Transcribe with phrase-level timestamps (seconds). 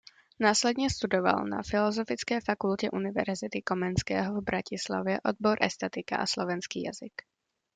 [0.39, 7.13] Následně studoval na Filozofické fakultě Univerzity Komenského v Bratislavě obor estetika a slovenský jazyk.